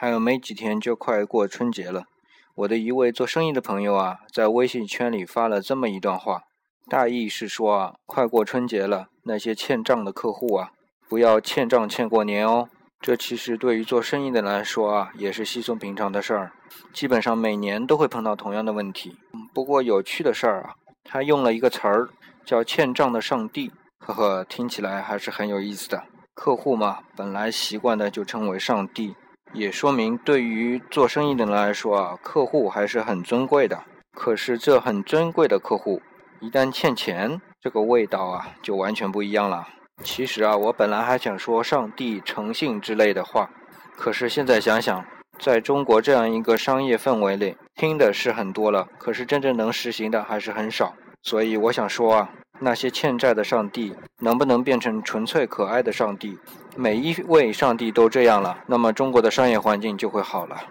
[0.00, 2.04] 还有没几天就快过春节了。
[2.54, 6.42] 我的一位做生意的朋友啊，在微信圈里发了这么一段话，
[6.88, 10.70] 大意是说啊，快过春节了，那些欠账的客户啊，
[11.08, 12.68] 不要欠账欠过年哦。
[13.00, 16.52] 这其实对于做生意的来说啊，也是稀松平常的事儿，
[16.92, 19.16] 基本上每年都会碰到同样的问题。
[19.52, 22.08] 不过有趣的事儿啊，他用了一个词儿
[22.44, 26.04] 叫“欠账的上帝”，呵呵，听起来还是很有意思的。
[26.34, 29.16] 客户嘛，本来习惯的就称为上帝，
[29.52, 33.82] 也说明对于做生意的人来说啊，客户还是很尊贵的。
[34.12, 36.02] 可是这很尊贵的客户，
[36.40, 39.68] 一旦欠钱，这个味道啊，就完全不一样了。
[40.02, 43.50] 其实啊，我本来还想说上帝诚信之类的话，
[43.96, 45.04] 可是现在想想，
[45.38, 50.94] 在中国这样一个商业氛围里，听的是很多了，可是真正能实行的还是很少。
[51.22, 52.30] 所以我想说啊。
[52.60, 56.36] 那些欠债的上帝能不能变成纯粹可爱的上帝？
[56.80, 60.62] 每一位上帝都这样了，那么中国的商业环境就会好了。